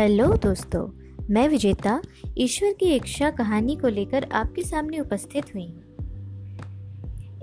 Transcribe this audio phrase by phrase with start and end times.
[0.00, 0.88] Hello दोस्तों,
[1.30, 2.02] मैं विजेता
[2.38, 5.82] ईश्वर की इच्छा कहानी को लेकर आपके सामने उपस्थित हुई। हूँ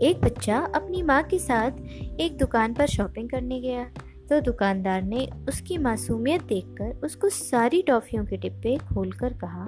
[0.02, 1.72] एक बच्चा अपनी माँ के साथ
[2.20, 3.84] एक दुकान पर शॉपिंग करने गया।
[4.30, 9.68] तो दुकानदार ने उसकी मासूमियत देखकर उसको सारी टॉफ़ियों के डिब्बे खोलकर कहा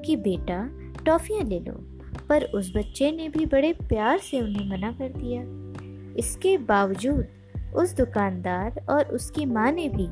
[0.00, 0.70] कि, बेटा,
[1.06, 1.72] टॉफ़ियाँ ले लो।
[2.28, 5.42] पर उस बच्चे ने भी बड़े प्यार से उन्हें मना कर दिया।
[6.18, 7.26] इसके बावजूद
[7.74, 10.08] उस दुकानदार और उसकी माँ ने भी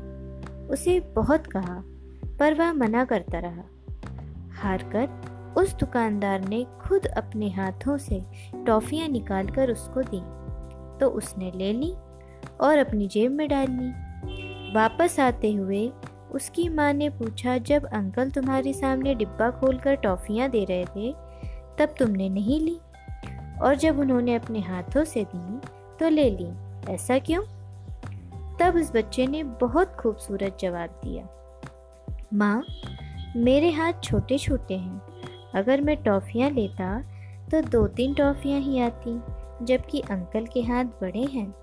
[0.67, 1.85] उसे बहुत कहा
[2.39, 3.63] पर वह मना करता रहा।
[4.63, 5.09] हार कर
[5.57, 8.23] उस दुकानदार ने खुद अपने हाथों से
[8.67, 10.21] टॉफ़ियाँ निकाल कर उसको दी।
[10.99, 11.95] तो उसने ले ली
[12.61, 13.89] और अपनी जेब में डाल ली।
[14.73, 15.93] वापस आते हुए
[16.33, 21.13] उसकी माँ ने पूछा, जब अंकल तुम्हारे सामने डिब्बा खोलकर टॉफ़ियाँ दे रहे थे,
[21.79, 22.79] तब तुमने नहीं ली?
[23.63, 25.69] और जब उन्होंने अपने हाथों से दी
[26.01, 26.49] तो ले ली।
[26.93, 27.43] ऐसा क्यों?
[28.59, 31.29] तब उस बच्चे ने बहुत खूबसूरत जवाब दिया।
[32.33, 32.65] माँ,
[33.37, 35.01] मेरे हाथ छोटे छोटे हैं।
[35.55, 36.99] अगर मैं टॉफ़ियाँ लेता
[37.51, 39.21] तो दो तीन टॉफ़ियाँ ही आती,
[39.67, 41.55] जबकि अंकल के हाथ बड़े हैं,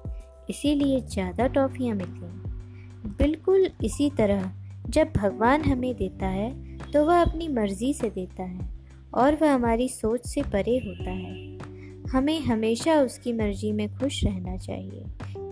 [0.49, 4.51] इसीलिए ज़्यादा टॉफ़ियाँ मिलती बिल्कुल इसी तरह,
[4.89, 6.51] जब भगवान हमें देता है
[6.91, 8.69] तो वह अपनी मर्ज़ी से देता है,
[9.13, 14.57] और वह हमारी सोच से परे होता है। हमें हमेशा उसकी मर्ज़ी में खुश रहना
[14.57, 15.03] चाहिए।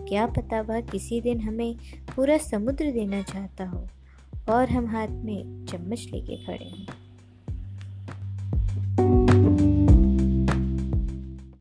[0.10, 1.76] क्या पता वह किसी दिन हमें
[2.16, 3.88] पूरा समुद्र देना चाहता हो।
[4.50, 7.09] और हम हाथ में चम्मच लेके खड़े हैं।